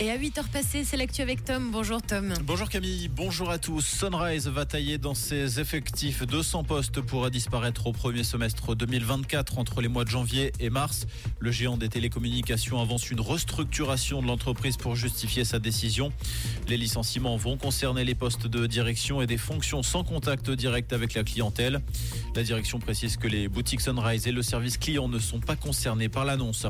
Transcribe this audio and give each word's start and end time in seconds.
Et 0.00 0.10
à 0.10 0.18
8h 0.18 0.48
passées, 0.48 0.84
c'est 0.84 0.96
l'actu 0.96 1.22
avec 1.22 1.44
Tom. 1.44 1.70
Bonjour 1.70 2.02
Tom. 2.02 2.34
Bonjour 2.44 2.68
Camille, 2.68 3.08
bonjour 3.08 3.50
à 3.50 3.58
tous. 3.58 3.84
Sunrise 3.84 4.48
va 4.48 4.64
tailler 4.64 4.98
dans 4.98 5.14
ses 5.14 5.60
effectifs 5.60 6.26
200 6.26 6.64
postes 6.64 7.00
pourra 7.00 7.30
disparaître 7.30 7.86
au 7.86 7.92
premier 7.92 8.24
semestre 8.24 8.74
2024 8.74 9.58
entre 9.58 9.80
les 9.80 9.88
mois 9.88 10.04
de 10.04 10.10
janvier 10.10 10.52
et 10.58 10.70
mars. 10.70 11.06
Le 11.38 11.52
géant 11.52 11.76
des 11.76 11.88
télécommunications 11.88 12.80
avance 12.80 13.10
une 13.10 13.20
restructuration 13.20 14.22
de 14.22 14.26
l'entreprise 14.26 14.76
pour 14.76 14.96
justifier 14.96 15.44
sa 15.44 15.58
décision. 15.58 16.10
Les 16.68 16.76
licenciements 16.76 17.36
vont 17.36 17.56
concerner 17.56 18.04
les 18.04 18.14
postes 18.14 18.46
de 18.46 18.66
direction 18.66 19.22
et 19.22 19.26
des 19.26 19.38
fonctions 19.38 19.82
sans 19.82 20.04
contact 20.04 20.50
direct 20.50 20.92
avec 20.92 21.14
la 21.14 21.22
clientèle. 21.22 21.80
La 22.34 22.42
direction 22.42 22.78
précise 22.78 23.16
que 23.18 23.28
les 23.28 23.46
boutiques 23.46 23.82
Sunrise 23.82 24.26
et 24.26 24.32
le 24.32 24.42
service 24.42 24.78
client 24.78 25.08
ne 25.08 25.18
sont 25.18 25.40
pas 25.40 25.54
concernés 25.54 26.08
par 26.08 26.24
l'annonce. 26.24 26.66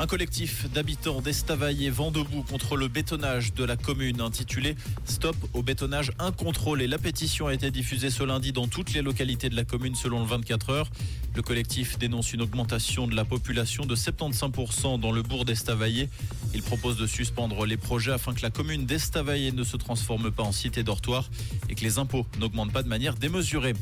Un 0.00 0.06
collectif 0.06 0.66
d'habitants 0.72 1.20
d'Estavayer 1.20 1.90
vent 1.90 2.10
debout 2.10 2.42
contre 2.42 2.78
le 2.78 2.88
bétonnage 2.88 3.52
de 3.52 3.64
la 3.64 3.76
commune 3.76 4.22
intitulé 4.22 4.74
Stop 5.04 5.36
au 5.52 5.62
bétonnage 5.62 6.12
incontrôlé. 6.18 6.86
La 6.86 6.96
pétition 6.96 7.48
a 7.48 7.52
été 7.52 7.70
diffusée 7.70 8.08
ce 8.08 8.24
lundi 8.24 8.52
dans 8.52 8.66
toutes 8.66 8.94
les 8.94 9.02
localités 9.02 9.50
de 9.50 9.56
la 9.56 9.64
commune 9.64 9.94
selon 9.94 10.20
le 10.20 10.24
24 10.24 10.70
heures. 10.70 10.90
Le 11.34 11.42
collectif 11.42 11.98
dénonce 11.98 12.32
une 12.32 12.40
augmentation 12.40 13.08
de 13.08 13.14
la 13.14 13.26
population 13.26 13.84
de 13.84 13.94
75% 13.94 14.98
dans 14.98 15.12
le 15.12 15.20
bourg 15.20 15.44
d'Estavayer. 15.44 16.08
Il 16.54 16.62
propose 16.62 16.96
de 16.96 17.06
suspendre 17.06 17.66
les 17.66 17.76
projets 17.76 18.12
afin 18.12 18.32
que 18.32 18.40
la 18.40 18.50
commune 18.50 18.86
d'Estavayer 18.86 19.52
ne 19.52 19.64
se 19.64 19.76
transforme 19.76 20.30
pas 20.30 20.44
en 20.44 20.52
cité 20.52 20.82
dortoir 20.82 21.28
et 21.68 21.74
que 21.74 21.82
les 21.82 21.98
impôts 21.98 22.24
n'augmentent 22.38 22.72
pas 22.72 22.82
de 22.82 22.88
manière 22.88 23.16
démesurée. 23.16 23.74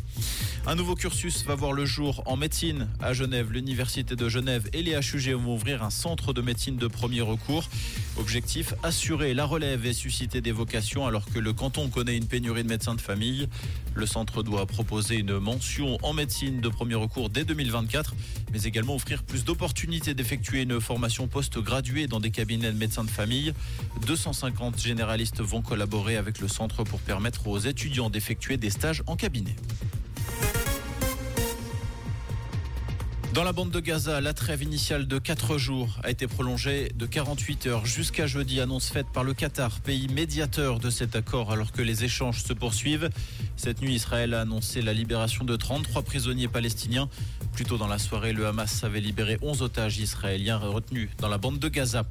Un 0.66 0.75
nouveau 0.75 0.97
cursus 0.97 1.45
va 1.45 1.55
voir 1.55 1.73
le 1.73 1.84
jour 1.84 2.25
en 2.27 2.37
médecine 2.37 2.89
à 3.00 3.14
Genève. 3.14 3.53
L'université 3.53 4.16
de 4.16 4.28
Genève 4.28 4.69
et 4.73 4.83
les 4.83 4.95
HUG 4.95 5.33
vont 5.34 5.55
ouvrir 5.55 5.84
un 5.84 5.91
centre 5.91 6.08
de 6.17 6.41
médecine 6.41 6.77
de 6.77 6.87
premier 6.87 7.21
recours. 7.21 7.69
Objectif 8.19 8.73
assurer 8.83 9.35
la 9.35 9.45
relève 9.45 9.85
et 9.85 9.93
susciter 9.93 10.41
des 10.41 10.53
vocations 10.53 11.07
alors 11.07 11.27
que 11.27 11.39
le 11.39 11.53
canton 11.53 11.89
connaît 11.89 12.17
une 12.17 12.27
pénurie 12.27 12.62
de 12.62 12.69
médecins 12.69 12.95
de 12.95 13.00
famille. 13.00 13.47
Le 13.95 14.06
centre 14.06 14.42
doit 14.42 14.65
proposer 14.65 15.17
une 15.17 15.39
mention 15.39 15.98
en 16.03 16.15
médecine 16.15 16.61
de 16.61 16.69
premier 16.69 16.95
recours 16.95 17.28
dès 17.28 17.45
2024, 17.45 18.15
mais 18.53 18.62
également 18.62 18.95
offrir 18.95 19.23
plus 19.23 19.45
d'opportunités 19.45 20.15
d'effectuer 20.15 20.62
une 20.62 20.81
formation 20.81 21.28
post-graduée 21.28 22.06
dans 22.06 22.20
des 22.20 22.31
cabinets 22.31 22.72
de 22.72 22.78
médecins 22.78 23.05
de 23.05 23.11
famille. 23.11 23.53
250 24.06 24.81
généralistes 24.81 25.43
vont 25.43 25.61
collaborer 25.61 26.17
avec 26.17 26.41
le 26.41 26.48
centre 26.48 26.84
pour 26.84 27.00
permettre 27.00 27.47
aux 27.48 27.59
étudiants 27.59 28.09
d'effectuer 28.09 28.56
des 28.56 28.70
stages 28.70 29.03
en 29.06 29.17
cabinet. 29.17 29.56
Dans 33.39 33.44
la 33.44 33.53
bande 33.53 33.70
de 33.70 33.78
Gaza, 33.78 34.20
la 34.20 34.34
trêve 34.34 34.64
initiale 34.64 35.06
de 35.06 35.17
4 35.20 35.58
jours 35.58 35.97
a 36.03 36.11
été 36.11 36.27
prolongée 36.27 36.91
de 36.97 37.06
48 37.06 37.69
heures 37.69 37.86
jusqu'à 37.86 38.27
jeudi, 38.27 38.61
annonce 38.61 38.91
faite 38.91 39.06
par 39.14 39.22
le 39.22 39.33
Qatar, 39.33 39.78
pays 39.78 40.08
médiateur 40.08 40.81
de 40.81 40.91
cet 40.91 41.14
accord 41.14 41.53
alors 41.53 41.70
que 41.70 41.81
les 41.81 42.03
échanges 42.03 42.42
se 42.42 42.53
poursuivent. 42.53 43.11
Cette 43.56 43.81
nuit, 43.81 43.94
Israël 43.94 44.34
a 44.34 44.41
annoncé 44.41 44.83
la 44.83 44.92
libération 44.92 45.44
de 45.44 45.55
33 45.55 46.03
prisonniers 46.03 46.48
palestiniens. 46.48 47.09
Plus 47.53 47.64
tôt 47.64 47.78
dans 47.78 47.86
la 47.86 48.00
soirée, 48.00 48.33
le 48.33 48.44
Hamas 48.44 48.83
avait 48.83 49.00
libéré 49.00 49.39
11 49.41 49.62
otages 49.62 49.98
israéliens 49.98 50.59
retenus 50.59 51.09
dans 51.19 51.28
la 51.28 51.39
bande 51.39 51.61
de 51.61 51.69
Gaza. 51.69 52.06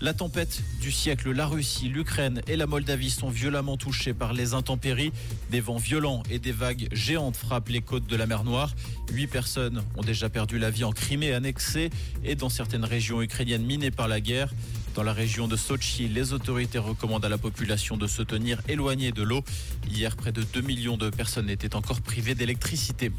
La 0.00 0.14
tempête 0.14 0.62
du 0.80 0.90
siècle, 0.90 1.30
la 1.32 1.46
Russie, 1.46 1.90
l'Ukraine 1.90 2.40
et 2.46 2.56
la 2.56 2.66
Moldavie 2.66 3.10
sont 3.10 3.28
violemment 3.28 3.76
touchées 3.76 4.14
par 4.14 4.32
les 4.32 4.54
intempéries. 4.54 5.12
Des 5.50 5.60
vents 5.60 5.76
violents 5.76 6.22
et 6.30 6.38
des 6.38 6.52
vagues 6.52 6.88
géantes 6.90 7.36
frappent 7.36 7.68
les 7.68 7.82
côtes 7.82 8.06
de 8.06 8.16
la 8.16 8.26
mer 8.26 8.44
Noire. 8.44 8.74
Huit 9.12 9.26
personnes 9.26 9.82
ont 9.96 10.02
déjà 10.02 10.30
perdu 10.30 10.53
la 10.58 10.70
vie 10.70 10.84
en 10.84 10.92
Crimée 10.92 11.32
annexée 11.32 11.90
et 12.24 12.34
dans 12.34 12.48
certaines 12.48 12.84
régions 12.84 13.22
ukrainiennes 13.22 13.64
minées 13.64 13.90
par 13.90 14.08
la 14.08 14.20
guerre. 14.20 14.50
Dans 14.94 15.02
la 15.02 15.12
région 15.12 15.48
de 15.48 15.56
Sochi, 15.56 16.06
les 16.06 16.32
autorités 16.32 16.78
recommandent 16.78 17.24
à 17.24 17.28
la 17.28 17.38
population 17.38 17.96
de 17.96 18.06
se 18.06 18.22
tenir 18.22 18.60
éloignée 18.68 19.10
de 19.10 19.24
l'eau. 19.24 19.42
Hier, 19.90 20.14
près 20.14 20.30
de 20.30 20.44
2 20.44 20.60
millions 20.60 20.96
de 20.96 21.10
personnes 21.10 21.50
étaient 21.50 21.74
encore 21.74 22.00
privées 22.00 22.36
d'électricité. 22.36 23.10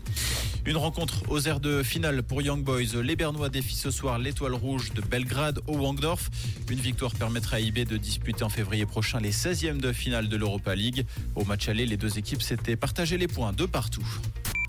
Une 0.65 0.77
rencontre 0.77 1.29
aux 1.29 1.41
aires 1.41 1.59
de 1.59 1.83
finale 1.83 2.23
pour 2.23 2.41
Young 2.41 2.63
Boys. 2.63 3.01
Les 3.03 3.17
Bernois 3.17 3.49
défient 3.49 3.75
ce 3.75 3.91
soir 3.91 4.19
l'étoile 4.19 4.53
rouge 4.53 4.93
de 4.93 5.01
Belgrade 5.01 5.59
au 5.67 5.77
Wangdorf. 5.77 6.29
Une 6.69 6.79
victoire 6.79 7.13
permettra 7.13 7.57
à 7.57 7.59
IB 7.59 7.85
de 7.85 7.97
disputer 7.97 8.43
en 8.43 8.49
février 8.49 8.85
prochain 8.85 9.19
les 9.19 9.33
16e 9.33 9.77
de 9.77 9.91
finale 9.91 10.29
de 10.29 10.37
l'Europa 10.37 10.75
League. 10.75 11.05
Au 11.35 11.43
match 11.43 11.67
aller, 11.67 11.85
les 11.85 11.97
deux 11.97 12.17
équipes 12.17 12.41
s'étaient 12.41 12.77
partagé 12.77 13.17
les 13.17 13.27
points 13.27 13.51
de 13.51 13.65
partout. 13.65 14.07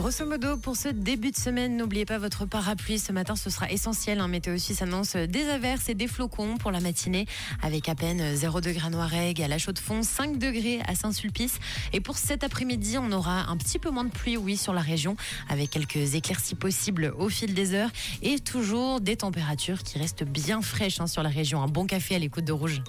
Grosso 0.00 0.24
modo, 0.24 0.56
pour 0.56 0.76
ce 0.76 0.88
début 0.88 1.30
de 1.30 1.36
semaine, 1.36 1.76
n'oubliez 1.76 2.06
pas 2.06 2.16
votre 2.16 2.46
parapluie. 2.46 2.98
Ce 2.98 3.12
matin, 3.12 3.36
ce 3.36 3.50
sera 3.50 3.70
essentiel. 3.70 4.20
Un 4.20 4.28
Météo 4.28 4.56
Suisse 4.56 4.80
annonce 4.80 5.14
des 5.14 5.46
averses 5.46 5.90
et 5.90 5.94
des 5.94 6.06
flocons 6.06 6.56
pour 6.56 6.70
la 6.70 6.80
matinée, 6.80 7.26
avec 7.60 7.86
à 7.86 7.94
peine 7.94 8.34
0 8.34 8.62
degré 8.62 8.80
à 8.80 9.44
à 9.44 9.48
la 9.48 9.58
Chaux-de-Fonds, 9.58 10.02
5 10.02 10.38
degrés 10.38 10.80
à 10.88 10.94
Saint-Sulpice. 10.94 11.58
Et 11.92 12.00
pour 12.00 12.16
cet 12.16 12.44
après-midi, 12.44 12.96
on 12.96 13.12
aura 13.12 13.50
un 13.50 13.58
petit 13.58 13.78
peu 13.78 13.90
moins 13.90 14.04
de 14.04 14.10
pluie, 14.10 14.38
oui, 14.38 14.56
sur 14.56 14.72
la 14.72 14.80
région, 14.80 15.16
avec 15.50 15.68
quelques 15.68 16.14
éclaircies 16.14 16.54
possibles 16.54 17.12
au 17.18 17.28
fil 17.28 17.52
des 17.52 17.74
heures 17.74 17.90
et 18.22 18.38
toujours 18.38 19.02
des 19.02 19.16
températures 19.16 19.82
qui 19.82 19.98
restent 19.98 20.24
bien 20.24 20.62
fraîches 20.62 20.98
hein, 21.02 21.08
sur 21.08 21.22
la 21.22 21.28
région. 21.28 21.62
Un 21.62 21.68
bon 21.68 21.84
café 21.84 22.14
à 22.14 22.18
l'écoute 22.18 22.46
de 22.46 22.52
Rouge. 22.52 22.80